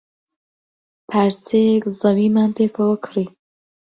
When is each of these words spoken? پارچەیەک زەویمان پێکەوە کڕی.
پارچەیەک 1.09 1.83
زەویمان 1.99 2.49
پێکەوە 2.57 2.95
کڕی. 3.05 3.27